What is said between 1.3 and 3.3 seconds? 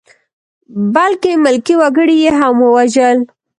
ملکي وګړي یې هم ووژل.